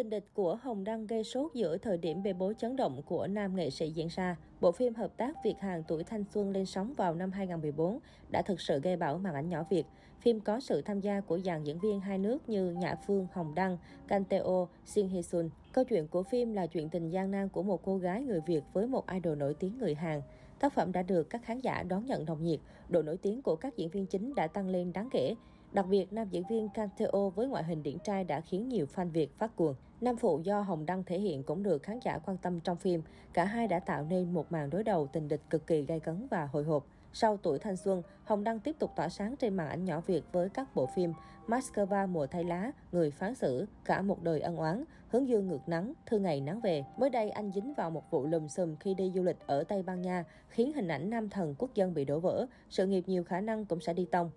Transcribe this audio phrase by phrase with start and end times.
[0.00, 3.26] Tình địch của Hồng Đăng gây sốt giữa thời điểm bê bối chấn động của
[3.26, 4.36] nam nghệ sĩ diễn ra.
[4.60, 7.98] Bộ phim hợp tác Việt Hàn tuổi thanh xuân lên sóng vào năm 2014
[8.30, 9.86] đã thực sự gây bão màn ảnh nhỏ Việt.
[10.20, 13.54] Phim có sự tham gia của dàn diễn viên hai nước như Nhã Phương, Hồng
[13.54, 13.78] Đăng,
[14.08, 15.50] kanteo Shin Hee Sun.
[15.72, 18.62] Câu chuyện của phim là chuyện tình gian nan của một cô gái người Việt
[18.72, 20.22] với một idol nổi tiếng người Hàn.
[20.60, 23.56] Tác phẩm đã được các khán giả đón nhận nồng nhiệt, độ nổi tiếng của
[23.56, 25.34] các diễn viên chính đã tăng lên đáng kể.
[25.72, 29.10] Đặc biệt, nam diễn viên Canteo với ngoại hình điển trai đã khiến nhiều fan
[29.10, 29.74] Việt phát cuồng.
[30.00, 33.02] Nam phụ do Hồng Đăng thể hiện cũng được khán giả quan tâm trong phim.
[33.32, 36.26] Cả hai đã tạo nên một màn đối đầu tình địch cực kỳ gay cấn
[36.30, 36.86] và hồi hộp.
[37.12, 40.22] Sau tuổi thanh xuân, Hồng Đăng tiếp tục tỏa sáng trên màn ảnh nhỏ Việt
[40.32, 41.12] với các bộ phim
[41.46, 45.68] Moscow mùa thay lá, Người phán xử, Cả một đời ân oán, Hướng dương ngược
[45.68, 46.84] nắng, Thư ngày nắng về.
[46.96, 49.82] Mới đây anh dính vào một vụ lùm xùm khi đi du lịch ở Tây
[49.82, 53.24] Ban Nha, khiến hình ảnh nam thần quốc dân bị đổ vỡ, sự nghiệp nhiều
[53.24, 54.30] khả năng cũng sẽ đi tông.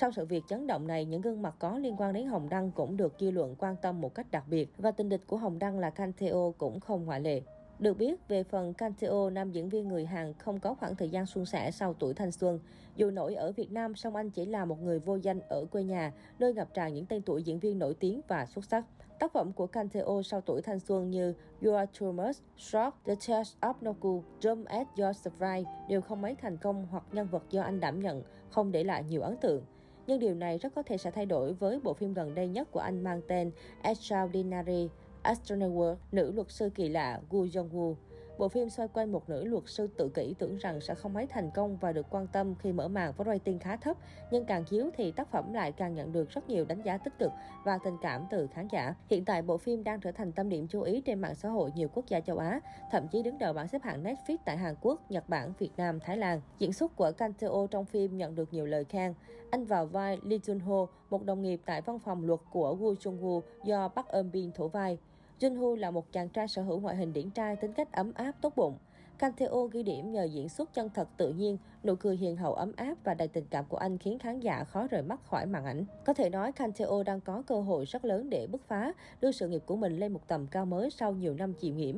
[0.00, 2.70] Sau sự việc chấn động này, những gương mặt có liên quan đến Hồng Đăng
[2.70, 5.58] cũng được dư luận quan tâm một cách đặc biệt và tình địch của Hồng
[5.58, 7.42] Đăng là Canteo cũng không ngoại lệ.
[7.78, 11.26] Được biết, về phần Canteo, nam diễn viên người Hàn không có khoảng thời gian
[11.26, 12.60] suôn sẻ sau tuổi thanh xuân.
[12.96, 15.84] Dù nổi ở Việt Nam, song anh chỉ là một người vô danh ở quê
[15.84, 18.84] nhà, nơi ngập tràn những tên tuổi diễn viên nổi tiếng và xuất sắc.
[19.18, 23.14] Tác phẩm của Canteo sau tuổi thanh xuân như You Are Too Much, Shock, The
[23.14, 27.44] chest of Noku, Jump at Your Surprise đều không mấy thành công hoặc nhân vật
[27.50, 29.62] do anh đảm nhận không để lại nhiều ấn tượng.
[30.10, 32.68] Nhưng điều này rất có thể sẽ thay đổi với bộ phim gần đây nhất
[32.70, 33.50] của anh mang tên
[33.82, 34.88] Extraordinary
[35.22, 37.94] Astronaut, nữ luật sư kỳ lạ Gu Jong-woo.
[38.38, 41.26] Bộ phim xoay quanh một nữ luật sư tự kỷ tưởng rằng sẽ không mấy
[41.26, 43.96] thành công và được quan tâm khi mở màn với rating khá thấp,
[44.30, 47.18] nhưng càng chiếu thì tác phẩm lại càng nhận được rất nhiều đánh giá tích
[47.18, 47.30] cực
[47.64, 48.94] và tình cảm từ khán giả.
[49.10, 51.72] Hiện tại bộ phim đang trở thành tâm điểm chú ý trên mạng xã hội
[51.74, 54.74] nhiều quốc gia châu Á, thậm chí đứng đầu bảng xếp hạng Netflix tại Hàn
[54.80, 56.40] Quốc, Nhật Bản, Việt Nam, Thái Lan.
[56.58, 59.14] Diễn xuất của Kang Teo trong phim nhận được nhiều lời khen.
[59.50, 62.94] Anh vào vai Lee Jun Ho, một đồng nghiệp tại văn phòng luật của Woo
[62.94, 64.98] Jung Woo do Park Eun Bin thủ vai.
[65.40, 68.32] Junho là một chàng trai sở hữu ngoại hình điển trai, tính cách ấm áp,
[68.40, 68.78] tốt bụng.
[69.18, 72.72] Canteo ghi điểm nhờ diễn xuất chân thật tự nhiên, nụ cười hiền hậu ấm
[72.76, 75.64] áp và đầy tình cảm của anh khiến khán giả khó rời mắt khỏi màn
[75.64, 75.84] ảnh.
[76.04, 79.48] Có thể nói Canteo đang có cơ hội rất lớn để bứt phá, đưa sự
[79.48, 81.96] nghiệp của mình lên một tầm cao mới sau nhiều năm chịu nhiễm.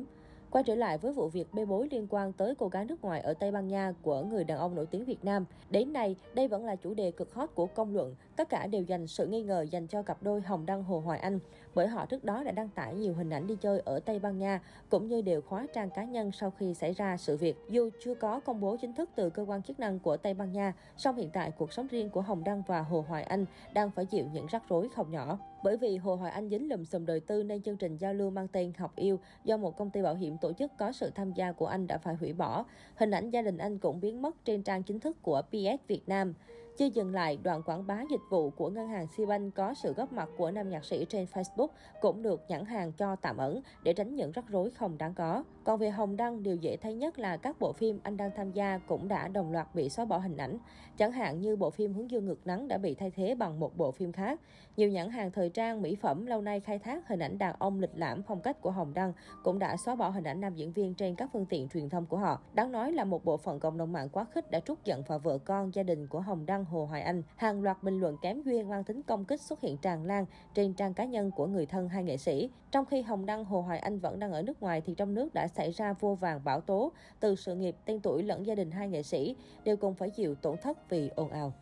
[0.53, 3.21] Quay trở lại với vụ việc bê bối liên quan tới cô gái nước ngoài
[3.21, 5.45] ở Tây Ban Nha của người đàn ông nổi tiếng Việt Nam.
[5.69, 8.15] Đến nay, đây vẫn là chủ đề cực hot của công luận.
[8.35, 11.19] Tất cả đều dành sự nghi ngờ dành cho cặp đôi Hồng Đăng Hồ Hoài
[11.19, 11.39] Anh,
[11.75, 14.37] bởi họ trước đó đã đăng tải nhiều hình ảnh đi chơi ở Tây Ban
[14.37, 17.55] Nha, cũng như đều khóa trang cá nhân sau khi xảy ra sự việc.
[17.69, 20.51] Dù chưa có công bố chính thức từ cơ quan chức năng của Tây Ban
[20.51, 23.91] Nha, song hiện tại cuộc sống riêng của Hồng Đăng và Hồ Hoài Anh đang
[23.91, 25.37] phải chịu những rắc rối không nhỏ.
[25.63, 28.29] Bởi vì Hồ Hoài Anh dính lùm xùm đời tư nên chương trình giao lưu
[28.29, 31.33] mang tên Học Yêu do một công ty bảo hiểm tổ chức có sự tham
[31.33, 32.65] gia của anh đã phải hủy bỏ.
[32.95, 36.01] Hình ảnh gia đình anh cũng biến mất trên trang chính thức của PS Việt
[36.07, 36.33] Nam.
[36.77, 40.13] Chưa dừng lại, đoạn quảng bá dịch vụ của ngân hàng Sibank có sự góp
[40.13, 41.67] mặt của nam nhạc sĩ trên Facebook
[42.01, 45.43] cũng được nhãn hàng cho tạm ẩn để tránh những rắc rối không đáng có.
[45.63, 48.51] Còn về Hồng Đăng, điều dễ thấy nhất là các bộ phim anh đang tham
[48.51, 50.57] gia cũng đã đồng loạt bị xóa bỏ hình ảnh.
[50.97, 53.77] Chẳng hạn như bộ phim Hướng dương ngược nắng đã bị thay thế bằng một
[53.77, 54.39] bộ phim khác.
[54.77, 57.79] Nhiều nhãn hàng thời trang, mỹ phẩm lâu nay khai thác hình ảnh đàn ông
[57.79, 59.13] lịch lãm phong cách của Hồng Đăng
[59.43, 62.05] cũng đã xóa bỏ hình ảnh nam diễn viên trên các phương tiện truyền thông
[62.05, 62.41] của họ.
[62.53, 65.19] Đáng nói là một bộ phận cộng đồng mạng quá khích đã trút giận vào
[65.19, 67.23] vợ con, gia đình của Hồng Đăng Hồ Hoài Anh.
[67.35, 70.73] Hàng loạt bình luận kém duyên mang tính công kích xuất hiện tràn lan trên
[70.73, 72.49] trang cá nhân của người thân hai nghệ sĩ.
[72.71, 75.33] Trong khi Hồng Đăng Hồ Hoài Anh vẫn đang ở nước ngoài thì trong nước
[75.33, 78.71] đã xảy ra vô vàng bão tố từ sự nghiệp, tên tuổi lẫn gia đình
[78.71, 81.53] hai nghệ sĩ đều cùng phải chịu tổn thất vì ồn ào.